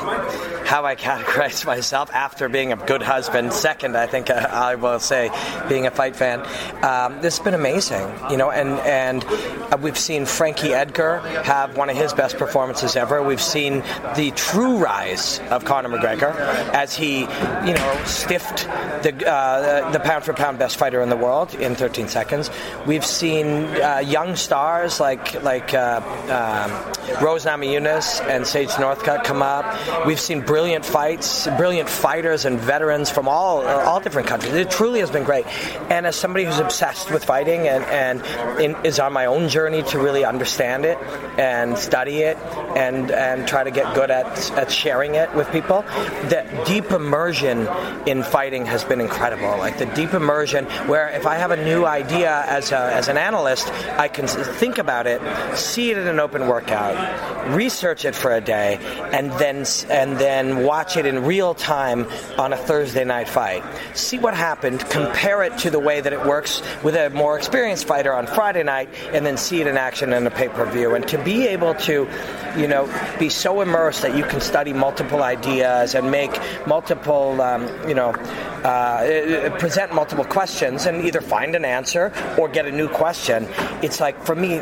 how 0.69 0.85
I 0.85 0.95
categorize 1.07 1.65
myself 1.75 2.13
after 2.13 2.49
being 2.49 2.73
a 2.73 2.77
good 2.77 3.03
husband. 3.03 3.53
Second, 3.53 3.97
I 3.97 4.07
think 4.07 4.29
uh, 4.29 4.49
I 4.51 4.75
will 4.75 4.99
say 4.99 5.31
being 5.69 5.87
a 5.87 5.91
fight 5.91 6.17
fan. 6.17 6.41
Um, 6.85 7.21
this 7.23 7.39
has 7.39 7.45
been 7.45 7.55
amazing, 7.55 8.07
you 8.31 8.37
know, 8.37 8.51
and 8.51 8.71
and 8.81 9.25
uh, 9.73 9.79
we've 9.81 9.99
seen 9.99 10.27
Frankie 10.27 10.73
Edgar 10.75 11.19
have 11.45 11.77
one 11.77 11.91
of 11.91 11.97
his 11.97 12.13
best 12.13 12.37
performances 12.37 12.97
ever. 12.97 13.23
We've 13.23 13.41
seen 13.41 13.85
the 14.17 14.33
true 14.35 14.79
rise 14.79 15.41
of 15.51 15.65
Conor 15.65 15.91
McGregor 15.91 16.35
as 16.75 16.95
he, 16.95 17.21
you 17.21 17.75
know, 17.75 18.03
stiffed 18.05 18.67
the 19.03 19.13
uh, 19.27 19.91
the 19.93 20.01
pound 20.01 20.25
for 20.25 20.33
pound 20.33 20.59
best 20.59 20.77
fighter 20.77 21.01
in 21.03 21.09
the 21.09 21.17
world 21.17 21.55
in 21.55 21.77
13 21.77 22.09
seconds. 22.09 22.51
We've 22.87 23.07
seen 23.07 23.67
uh, 23.81 23.99
young 23.99 24.35
stars 24.35 24.99
like 24.99 25.41
like 25.43 25.73
uh, 25.73 26.01
um, 26.29 27.23
Rose 27.23 27.45
Namajunas 27.45 28.21
and 28.29 28.47
Sage 28.47 28.71
Northcutt 28.71 29.23
come 29.25 29.43
up. 29.43 29.67
We've 30.07 30.21
seen 30.21 30.41
brilliant 30.41 30.86
fights, 30.87 31.47
brilliant 31.57 31.89
fighters 31.89 32.45
and 32.45 32.59
veterans 32.59 33.11
from 33.11 33.29
all 33.29 33.67
uh, 33.67 33.85
all 33.85 34.01
different 34.01 34.29
countries. 34.29 34.55
It 34.55 34.71
truly 34.71 35.01
has 35.01 35.11
been 35.11 35.25
great. 35.25 35.47
And 35.91 36.07
as 36.07 36.17
somebody 36.17 36.45
who's 36.45 36.59
obsessed 36.59 37.11
with 37.11 37.25
fighting 37.25 37.67
and, 37.69 37.85
and 37.85 38.61
in, 38.61 38.77
is 38.85 38.99
on 38.99 39.13
my 39.13 39.27
own 39.27 39.49
journey 39.49 39.83
to 39.85 39.99
really 39.99 40.25
understand 40.25 40.85
it 40.85 40.99
and 41.39 41.77
study 41.77 42.19
it 42.23 42.37
and, 42.77 43.11
and 43.11 43.47
try 43.49 43.65
to 43.65 43.71
get 43.71 43.95
good 43.95 44.11
at, 44.11 44.51
at 44.53 44.71
sharing 44.71 45.15
it 45.15 45.35
with 45.35 45.51
people, 45.51 45.83
that 46.31 46.67
deep 46.67 46.91
immersion 46.91 47.69
in 48.07 48.23
fighting 48.23 48.67
has 48.67 48.85
been 48.85 49.01
incredible. 49.01 49.59
Like 49.59 49.79
the 49.79 49.87
deep 49.87 50.15
immersion 50.15 50.67
where 50.87 51.09
if 51.11 51.27
I 51.27 51.37
have 51.37 51.51
a 51.51 51.65
new 51.65 51.85
idea 51.85 52.45
as, 52.47 52.73
a, 52.73 52.95
as 52.95 53.09
an 53.09 53.17
analyst, 53.17 53.69
I 53.99 54.09
can 54.09 54.27
think 54.27 54.79
about 54.79 55.07
it, 55.07 55.21
see 55.57 55.91
it 55.91 55.99
in 55.99 56.07
an 56.07 56.21
open 56.21 56.47
workout, 56.47 57.55
research 57.55 58.05
it 58.05 58.15
for 58.15 58.33
a 58.33 58.41
day, 58.41 58.79
and 59.13 59.33
then 59.33 59.57
and 59.89 60.19
then 60.19 60.65
watch 60.65 60.76
it 60.97 61.07
in 61.07 61.25
real 61.25 61.55
time 61.55 62.07
on 62.39 62.53
a 62.53 62.57
Thursday 62.57 63.05
night 63.05 63.29
fight. 63.29 63.65
See 63.95 64.19
what 64.19 64.35
happened, 64.35 64.81
compare 64.91 65.43
it 65.43 65.57
to 65.59 65.71
the 65.71 65.79
way 65.79 66.01
that 66.01 66.13
it 66.13 66.25
works 66.27 66.61
with 66.83 66.95
a 66.95 67.09
more 67.11 67.37
experienced 67.37 67.87
fighter 67.87 68.13
on 68.13 68.27
Friday 68.27 68.63
night, 68.63 68.89
and 69.13 69.25
then 69.25 69.37
see 69.37 69.61
it 69.61 69.67
in 69.67 69.77
action 69.77 70.13
in 70.13 70.27
a 70.27 70.31
pay-per-view. 70.31 70.95
And 70.95 71.09
to 71.09 71.19
be 71.19 71.47
able 71.47 71.75
to, 71.75 72.07
you 72.57 72.69
know, 72.69 72.87
be 73.19 73.29
so 73.29 73.61
immersed 73.63 74.03
that 74.03 74.17
you 74.17 74.25
can 74.25 74.41
study 74.41 74.73
multiple 74.73 75.23
ideas 75.23 75.95
and 75.95 76.11
make 76.11 76.39
multiple, 76.67 77.41
um, 77.41 77.67
you 77.89 77.95
know, 77.95 78.11
uh, 78.65 79.51
present 79.59 79.95
multiple 79.95 80.25
questions 80.25 80.87
and 80.87 81.05
either 81.05 81.21
find 81.21 81.55
an 81.55 81.65
answer 81.65 82.13
or 82.39 82.49
get 82.49 82.67
a 82.67 82.73
new 82.73 82.89
question. 82.89 83.49
It's 83.83 84.01
like 84.01 84.25
for 84.25 84.35
me, 84.35 84.59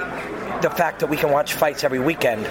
the 0.62 0.72
fact 0.74 1.00
that 1.00 1.08
we 1.08 1.16
can 1.16 1.30
watch 1.30 1.54
fights 1.54 1.84
every 1.84 2.00
weekend 2.00 2.46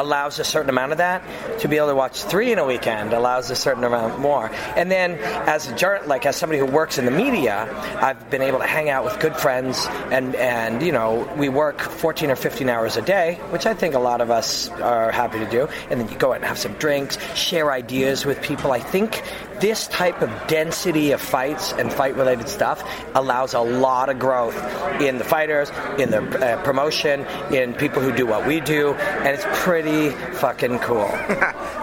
allows 0.00 0.38
a 0.38 0.44
certain 0.44 0.70
amount 0.70 0.92
of 0.92 0.98
that. 0.98 1.22
To 1.60 1.68
be 1.68 1.76
able 1.76 1.88
to 1.88 1.94
watch 1.94 2.24
three 2.24 2.52
in 2.52 2.58
a 2.58 2.64
weekend 2.64 3.12
allows 3.12 3.50
a 3.50 3.56
certain 3.56 3.84
amount 3.84 4.18
more. 4.18 4.50
And 4.76 4.90
then, 4.90 5.18
as 5.48 5.68
a 5.68 6.00
like 6.06 6.26
as 6.26 6.36
somebody 6.36 6.58
who 6.58 6.66
works 6.66 6.98
in 6.98 7.04
the 7.04 7.10
media, 7.10 7.68
I've 8.00 8.30
been 8.30 8.42
able 8.42 8.58
to 8.58 8.66
hang 8.66 8.88
out 8.88 9.04
with 9.04 9.18
good 9.20 9.36
friends, 9.36 9.86
and 10.10 10.34
and 10.34 10.82
you 10.82 10.92
know 10.92 11.30
we 11.36 11.48
work 11.48 11.80
14 11.80 12.30
or 12.30 12.36
15 12.36 12.68
hours 12.68 12.96
a 12.96 13.02
day, 13.02 13.38
which 13.50 13.66
I 13.66 13.74
think 13.74 13.94
a 13.94 13.98
lot 13.98 14.20
of 14.20 14.30
us 14.30 14.68
are 14.70 15.12
happy 15.12 15.38
to 15.38 15.50
do. 15.50 15.68
And 15.90 16.00
then 16.00 16.08
you 16.08 16.16
go 16.16 16.32
out 16.32 16.36
and 16.36 16.44
have 16.44 16.58
some 16.58 16.72
drinks, 16.74 17.18
share 17.34 17.70
ideas 17.70 18.24
with 18.24 18.40
people. 18.42 18.72
I 18.72 18.80
think 18.80 19.22
this 19.60 19.88
type 19.88 20.22
of 20.22 20.30
density 20.46 21.12
of 21.12 21.20
fights 21.20 21.72
and 21.72 21.92
fight 21.92 22.16
related 22.16 22.48
stuff 22.48 22.82
allows 23.14 23.52
a 23.52 23.60
lot 23.60 24.08
of 24.08 24.18
growth 24.18 24.56
in 25.00 25.18
the 25.18 25.24
fighters, 25.24 25.70
in 25.98 26.10
the 26.10 26.22
uh, 26.22 26.62
promotion, 26.62 27.26
in 27.52 27.74
people 27.74 28.00
who 28.00 28.12
do 28.12 28.26
what 28.26 28.46
we 28.46 28.60
do, 28.60 28.94
and 28.94 29.28
it's 29.28 29.44
pretty 29.62 29.89
fucking 30.38 30.78
cool. 30.80 31.04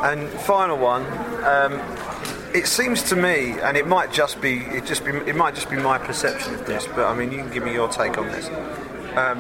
and 0.04 0.28
final 0.42 0.78
one. 0.78 1.04
Um, 1.44 1.74
it 2.54 2.66
seems 2.66 3.04
to 3.04 3.16
me, 3.16 3.60
and 3.60 3.78
it 3.78 3.88
might 3.88 4.12
just 4.12 4.42
be 4.42 4.60
it 4.60 4.86
just 4.86 5.06
be 5.06 5.12
it 5.12 5.36
might 5.36 5.54
just 5.54 5.70
be 5.70 5.78
my 5.78 5.98
perception 5.98 6.54
of 6.56 6.66
this, 6.66 6.88
but 6.88 7.06
I 7.06 7.16
mean 7.16 7.32
you 7.32 7.40
can 7.40 7.52
give 7.52 7.64
me 7.64 7.74
your 7.74 7.90
take 7.90 8.18
on 8.18 8.28
this. 8.28 8.50
Um, 9.16 9.40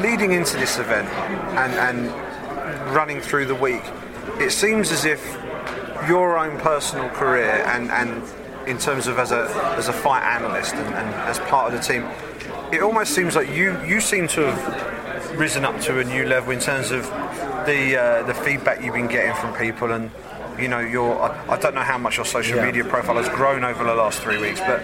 leading 0.00 0.32
into 0.32 0.56
this 0.56 0.78
event 0.78 1.08
and, 1.08 1.72
and 1.74 2.94
running 2.94 3.20
through 3.20 3.46
the 3.46 3.54
week, 3.54 3.82
it 4.38 4.50
seems 4.50 4.90
as 4.90 5.04
if 5.04 5.20
your 6.08 6.38
own 6.38 6.58
personal 6.58 7.08
career 7.10 7.64
and, 7.66 7.90
and 7.90 8.22
in 8.68 8.78
terms 8.78 9.06
of 9.06 9.18
as 9.18 9.32
a 9.32 9.44
as 9.76 9.88
a 9.88 9.92
fight 9.92 10.22
analyst 10.22 10.74
and, 10.74 10.94
and, 10.94 11.14
as 11.28 11.38
part 11.40 11.72
of 11.72 11.78
the 11.78 11.86
team, 11.86 12.04
it 12.72 12.82
almost 12.82 13.14
seems 13.14 13.36
like 13.36 13.48
you 13.50 13.78
you 13.84 14.00
seem 14.00 14.28
to 14.28 14.46
have 14.46 14.91
risen 15.34 15.64
up 15.64 15.80
to 15.82 15.98
a 15.98 16.04
new 16.04 16.26
level 16.26 16.52
in 16.52 16.60
terms 16.60 16.90
of 16.90 17.04
the 17.66 17.96
uh, 18.00 18.22
the 18.24 18.34
feedback 18.34 18.82
you've 18.82 18.94
been 18.94 19.08
getting 19.08 19.34
from 19.34 19.54
people 19.54 19.92
and 19.92 20.10
you 20.58 20.68
know 20.68 20.80
your 20.80 21.20
I, 21.20 21.54
I 21.54 21.58
don't 21.58 21.74
know 21.74 21.82
how 21.82 21.98
much 21.98 22.16
your 22.16 22.26
social 22.26 22.56
yeah. 22.56 22.66
media 22.66 22.84
profile 22.84 23.16
has 23.16 23.28
grown 23.28 23.64
over 23.64 23.84
the 23.84 23.94
last 23.94 24.20
three 24.20 24.38
weeks, 24.38 24.60
but 24.60 24.82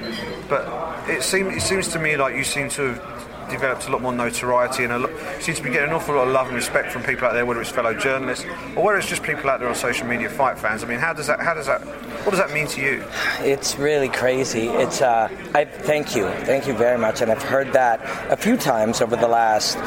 but 0.49 1.09
it 1.09 1.23
seems 1.23 1.57
it 1.57 1.63
seems 1.63 1.89
to 1.89 1.99
me 1.99 2.17
like 2.17 2.35
you 2.37 2.45
seem 2.45 2.69
to 2.71 2.95
have 2.95 3.29
developed 3.51 3.89
a 3.89 3.91
lot 3.91 4.03
more 4.03 4.13
notoriety 4.13 4.85
and 4.85 4.93
a 4.93 4.99
lot, 4.99 5.11
seems 5.41 5.59
to 5.59 5.65
be 5.65 5.71
getting 5.71 5.89
an 5.89 5.95
awful 5.95 6.15
lot 6.15 6.27
of 6.27 6.33
love 6.33 6.47
and 6.47 6.57
respect 6.57 6.93
from 6.93 7.03
people 7.03 7.27
out 7.27 7.33
there, 7.33 7.47
whether 7.47 7.61
it's 7.61 7.71
fellow 7.71 7.95
journalists 7.95 8.45
or 8.77 8.85
whether 8.85 8.99
it's 8.99 9.09
just 9.09 9.23
people 9.23 9.49
out 9.51 9.61
there 9.61 9.69
on 9.69 9.75
social 9.75 10.07
media, 10.07 10.29
fight 10.29 10.59
fans. 10.59 10.83
I 10.83 10.87
mean, 10.87 10.99
how 10.99 11.13
does 11.13 11.27
that? 11.27 11.41
How 11.41 11.55
does 11.55 11.67
that? 11.67 11.81
What 12.25 12.31
does 12.31 12.41
that 12.41 12.53
mean 12.53 12.67
to 12.69 12.81
you? 12.81 13.05
It's 13.41 13.79
really 13.79 14.09
crazy. 14.09 14.69
It's. 14.69 15.03
Uh, 15.03 15.29
I 15.55 15.65
thank 15.65 16.15
you, 16.15 16.29
thank 16.45 16.67
you 16.67 16.75
very 16.75 16.99
much, 16.99 17.21
and 17.21 17.31
I've 17.31 17.43
heard 17.43 17.73
that 17.73 18.01
a 18.31 18.37
few 18.37 18.57
times 18.57 19.01
over 19.01 19.17
the 19.17 19.29
last 19.29 19.79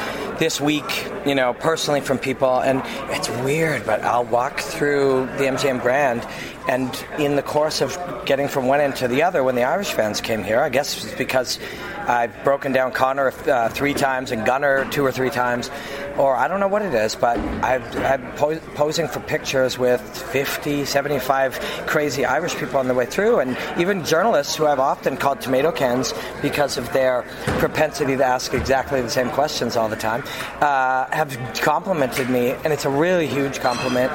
this 0.41 0.59
week. 0.59 1.07
You 1.23 1.35
know, 1.35 1.53
personally 1.53 2.01
from 2.01 2.17
people, 2.17 2.59
and 2.61 2.81
it's 3.15 3.29
weird, 3.45 3.85
but 3.85 4.01
I'll 4.01 4.25
walk 4.25 4.59
through 4.59 5.27
the 5.37 5.43
MGM 5.43 5.79
Grand 5.83 6.27
and 6.67 7.05
in 7.17 7.35
the 7.35 7.41
course 7.41 7.81
of 7.81 7.97
getting 8.25 8.47
from 8.47 8.67
one 8.67 8.79
end 8.79 8.95
to 8.97 9.07
the 9.07 9.23
other, 9.23 9.43
when 9.43 9.55
the 9.55 9.63
Irish 9.63 9.91
fans 9.91 10.21
came 10.21 10.43
here, 10.43 10.59
I 10.59 10.69
guess 10.69 11.03
it's 11.03 11.15
because 11.15 11.59
I've 12.07 12.43
broken 12.43 12.71
down 12.71 12.91
Conor 12.91 13.33
uh, 13.47 13.69
three 13.69 13.93
times 13.93 14.31
and 14.31 14.45
Gunnar 14.45 14.85
two 14.85 15.05
or 15.05 15.11
three 15.11 15.29
times, 15.29 15.69
or 16.17 16.35
I 16.35 16.47
don't 16.47 16.59
know 16.59 16.67
what 16.67 16.81
it 16.81 16.93
is, 16.93 17.15
but 17.15 17.37
i 17.63 17.75
am 17.75 18.35
po- 18.35 18.59
posing 18.75 19.07
for 19.07 19.19
pictures 19.21 19.77
with 19.77 20.01
50, 20.01 20.85
75 20.85 21.59
crazy 21.87 22.25
Irish 22.25 22.55
people 22.55 22.77
on 22.77 22.87
the 22.87 22.93
way 22.93 23.05
through, 23.05 23.39
and 23.39 23.57
even 23.79 24.03
journalists 24.03 24.55
who 24.55 24.65
I've 24.65 24.79
often 24.79 25.17
called 25.17 25.41
tomato 25.41 25.71
cans 25.71 26.13
because 26.41 26.77
of 26.77 26.91
their 26.93 27.23
propensity 27.59 28.17
to 28.17 28.25
ask 28.25 28.53
exactly 28.53 29.01
the 29.01 29.09
same 29.09 29.29
questions 29.29 29.75
all 29.75 29.89
the 29.89 29.95
time, 29.95 30.23
uh, 30.59 31.05
have 31.11 31.37
complimented 31.61 32.29
me, 32.29 32.51
and 32.51 32.73
it's 32.73 32.85
a 32.85 32.89
really 32.89 33.27
huge 33.27 33.59
compliment. 33.59 34.11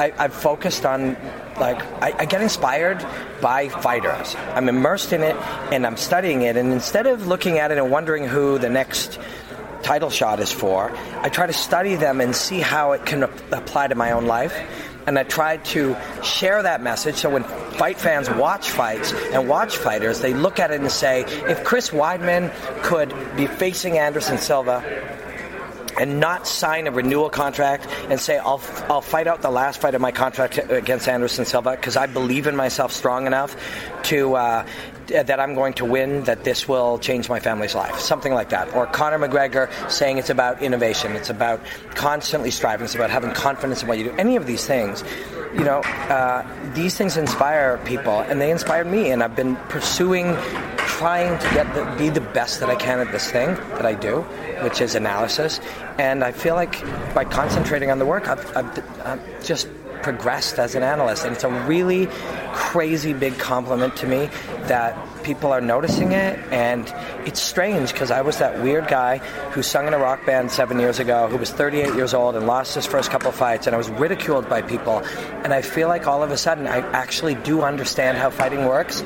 I, 0.00 0.14
I've 0.16 0.32
focused 0.32 0.86
on 0.86 1.14
like 1.58 1.78
I, 2.02 2.14
I, 2.20 2.24
get 2.24 2.40
inspired 2.40 3.04
by 3.42 3.68
fighters. 3.68 4.34
I'm 4.54 4.70
immersed 4.70 5.12
in 5.12 5.22
it 5.22 5.36
and 5.70 5.86
I'm 5.86 5.98
studying 5.98 6.40
it. 6.40 6.56
And 6.56 6.72
instead 6.72 7.06
of 7.06 7.26
looking 7.26 7.58
at 7.58 7.70
it 7.70 7.76
and 7.76 7.90
wondering 7.90 8.26
who 8.26 8.56
the 8.58 8.70
next 8.70 9.18
title 9.82 10.08
shot 10.08 10.40
is 10.40 10.50
for, 10.50 10.90
I 11.20 11.28
try 11.28 11.46
to 11.46 11.52
study 11.52 11.96
them 11.96 12.22
and 12.22 12.34
see 12.34 12.60
how 12.60 12.92
it 12.92 13.04
can 13.04 13.24
ap- 13.24 13.52
apply 13.52 13.88
to 13.88 13.94
my 13.94 14.12
own 14.12 14.24
life. 14.24 14.58
And 15.06 15.18
I 15.18 15.24
try 15.24 15.58
to 15.58 15.94
share 16.22 16.62
that 16.62 16.82
message 16.82 17.16
so 17.16 17.28
when 17.28 17.44
fight 17.44 17.98
fans 17.98 18.30
watch 18.30 18.70
fights 18.70 19.12
and 19.12 19.50
watch 19.50 19.76
fighters, 19.76 20.20
they 20.20 20.32
look 20.32 20.58
at 20.58 20.70
it 20.70 20.80
and 20.80 20.90
say, 20.90 21.24
if 21.46 21.62
Chris 21.62 21.90
Weidman 21.90 22.50
could 22.82 23.14
be 23.36 23.46
facing 23.46 23.98
Anderson 23.98 24.38
Silva 24.38 24.82
and 26.00 26.18
not 26.18 26.46
sign 26.46 26.86
a 26.86 26.90
renewal 26.90 27.28
contract 27.28 27.86
and 28.08 28.18
say 28.18 28.38
I'll 28.38 28.60
I'll 28.88 29.02
fight 29.02 29.26
out 29.26 29.42
the 29.42 29.50
last 29.50 29.80
fight 29.80 29.94
of 29.94 30.00
my 30.00 30.10
contract 30.10 30.58
against 30.70 31.06
Anderson 31.06 31.44
Silva 31.44 31.72
because 31.72 31.96
I 31.96 32.06
believe 32.06 32.46
in 32.46 32.56
myself 32.56 32.90
strong 32.90 33.26
enough 33.26 33.54
to 34.04 34.34
uh, 34.34 34.66
that 35.10 35.40
I'm 35.40 35.54
going 35.54 35.74
to 35.74 35.84
win, 35.84 36.24
that 36.24 36.44
this 36.44 36.68
will 36.68 36.98
change 36.98 37.28
my 37.28 37.40
family's 37.40 37.74
life, 37.74 37.98
something 37.98 38.32
like 38.32 38.50
that. 38.50 38.72
Or 38.74 38.86
Conor 38.86 39.18
McGregor 39.18 39.68
saying 39.90 40.18
it's 40.18 40.30
about 40.30 40.62
innovation, 40.62 41.12
it's 41.16 41.30
about 41.30 41.60
constantly 41.94 42.50
striving, 42.50 42.84
it's 42.84 42.94
about 42.94 43.10
having 43.10 43.32
confidence 43.32 43.82
in 43.82 43.88
what 43.88 43.98
you 43.98 44.04
do. 44.04 44.12
Any 44.12 44.36
of 44.36 44.46
these 44.46 44.66
things, 44.66 45.02
you 45.52 45.64
know, 45.64 45.80
uh, 45.80 46.46
these 46.74 46.96
things 46.96 47.16
inspire 47.16 47.78
people, 47.84 48.20
and 48.20 48.40
they 48.40 48.50
inspired 48.50 48.86
me, 48.86 49.10
and 49.10 49.22
I've 49.22 49.34
been 49.34 49.56
pursuing, 49.68 50.36
trying 50.76 51.36
to 51.38 51.54
get 51.54 51.74
the, 51.74 51.84
be 51.98 52.08
the 52.08 52.20
best 52.20 52.60
that 52.60 52.70
I 52.70 52.76
can 52.76 53.00
at 53.00 53.10
this 53.10 53.30
thing 53.30 53.54
that 53.54 53.84
I 53.84 53.94
do 53.94 54.24
which 54.62 54.80
is 54.80 54.94
analysis. 54.94 55.60
And 55.98 56.24
I 56.24 56.32
feel 56.32 56.54
like 56.54 56.82
by 57.14 57.24
concentrating 57.24 57.90
on 57.90 57.98
the 57.98 58.06
work, 58.06 58.28
I've, 58.28 58.56
I've, 58.56 59.06
I've 59.06 59.44
just 59.44 59.68
progressed 60.02 60.58
as 60.58 60.74
an 60.74 60.82
analyst. 60.82 61.24
And 61.24 61.34
it's 61.34 61.44
a 61.44 61.50
really 61.66 62.08
crazy 62.52 63.12
big 63.12 63.38
compliment 63.38 63.96
to 63.96 64.06
me 64.06 64.30
that 64.64 64.96
people 65.22 65.52
are 65.52 65.60
noticing 65.60 66.12
it. 66.12 66.38
And 66.50 66.92
it's 67.26 67.40
strange 67.40 67.92
because 67.92 68.10
I 68.10 68.22
was 68.22 68.38
that 68.38 68.62
weird 68.62 68.88
guy 68.88 69.18
who 69.52 69.62
sung 69.62 69.86
in 69.86 69.94
a 69.94 69.98
rock 69.98 70.24
band 70.24 70.50
seven 70.50 70.78
years 70.78 70.98
ago, 70.98 71.28
who 71.28 71.36
was 71.36 71.50
38 71.50 71.94
years 71.94 72.14
old 72.14 72.36
and 72.36 72.46
lost 72.46 72.74
his 72.74 72.86
first 72.86 73.10
couple 73.10 73.30
fights, 73.32 73.66
and 73.66 73.74
I 73.74 73.78
was 73.78 73.90
ridiculed 73.90 74.48
by 74.48 74.62
people. 74.62 74.98
And 75.44 75.52
I 75.52 75.62
feel 75.62 75.88
like 75.88 76.06
all 76.06 76.22
of 76.22 76.30
a 76.30 76.36
sudden 76.36 76.66
I 76.66 76.78
actually 76.92 77.34
do 77.34 77.62
understand 77.62 78.18
how 78.18 78.30
fighting 78.30 78.64
works 78.64 79.02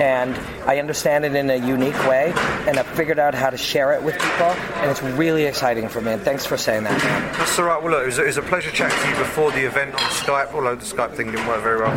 and 0.00 0.34
I 0.68 0.78
understand 0.78 1.24
it 1.24 1.34
in 1.34 1.48
a 1.50 1.56
unique 1.56 1.98
way, 2.06 2.32
and 2.66 2.78
I've 2.78 2.86
figured 2.88 3.18
out 3.18 3.34
how 3.34 3.50
to 3.50 3.56
share 3.56 3.92
it 3.92 4.02
with 4.02 4.14
people, 4.14 4.46
and 4.76 4.90
it's 4.90 5.02
really 5.02 5.44
exciting 5.44 5.88
for 5.88 6.00
me. 6.00 6.12
And 6.12 6.22
thanks 6.22 6.44
for 6.44 6.56
saying 6.56 6.84
that. 6.84 7.00
That's 7.38 7.58
all 7.58 7.66
right. 7.66 7.82
Well, 7.82 7.92
look, 7.92 8.02
it 8.02 8.06
was, 8.06 8.18
it 8.18 8.26
was 8.26 8.36
a 8.36 8.42
pleasure 8.42 8.70
chatting 8.70 8.98
to 9.02 9.08
you 9.08 9.16
before 9.16 9.50
the 9.52 9.64
event 9.64 9.94
on 9.94 10.00
Skype, 10.10 10.52
although 10.52 10.74
the 10.74 10.84
Skype 10.84 11.14
thing 11.14 11.30
didn't 11.30 11.46
work 11.46 11.62
very 11.62 11.80
well. 11.80 11.94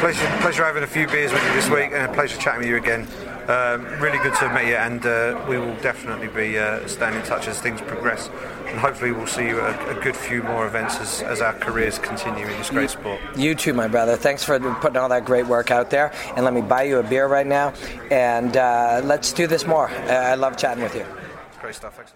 Pleasure, 0.00 0.26
pleasure 0.40 0.64
having 0.64 0.82
a 0.82 0.86
few 0.86 1.06
beers 1.06 1.32
with 1.32 1.44
you 1.44 1.52
this 1.54 1.68
week, 1.68 1.90
and 1.92 2.10
a 2.10 2.12
pleasure 2.14 2.38
chatting 2.38 2.60
with 2.60 2.68
you 2.68 2.76
again. 2.76 3.06
Um, 3.48 3.84
really 4.00 4.18
good 4.18 4.34
to 4.36 4.48
meet 4.54 4.68
you, 4.68 4.76
and 4.76 5.04
uh, 5.04 5.44
we 5.48 5.58
will 5.58 5.76
definitely 5.76 6.28
be 6.28 6.58
uh, 6.58 6.86
staying 6.86 7.14
in 7.14 7.22
touch 7.24 7.46
as 7.46 7.60
things 7.60 7.80
progress. 7.82 8.30
And 8.66 8.78
hopefully, 8.78 9.12
we'll 9.12 9.26
see 9.26 9.46
you 9.46 9.60
at 9.60 9.96
a, 9.96 10.00
good 10.00 10.16
few 10.16 10.42
more 10.42 10.66
events 10.66 10.98
as, 10.98 11.22
as 11.22 11.40
our 11.40 11.52
careers 11.52 11.98
continue 11.98 12.46
in 12.46 12.58
this 12.58 12.70
great 12.70 12.90
sport. 12.90 13.20
You 13.36 13.54
too, 13.54 13.74
my 13.74 13.86
brother. 13.86 14.16
Thanks 14.16 14.42
for 14.42 14.58
putting 14.58 14.96
all 14.96 15.08
that 15.10 15.24
great 15.24 15.46
work 15.46 15.70
out 15.70 15.90
there. 15.90 16.12
And 16.36 16.44
let 16.44 16.54
me 16.54 16.62
buy 16.62 16.84
you 16.84 16.98
a 16.98 17.02
beer 17.02 17.26
right 17.26 17.46
now, 17.46 17.74
and 18.10 18.56
uh, 18.56 19.02
let's 19.04 19.32
do 19.32 19.46
this 19.46 19.66
more. 19.66 19.88
I 19.88 20.34
love 20.34 20.56
chatting 20.56 20.82
with 20.82 20.94
you. 20.94 21.04
Great 21.60 21.74
stuff. 21.74 21.96
Thanks 21.96 22.12